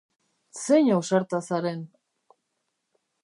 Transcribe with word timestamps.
Zein 0.61 0.89
ausarta 0.95 1.41
zaren! 1.49 1.83